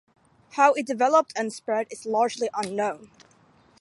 [0.53, 3.11] How it developed and spread is largely unknown.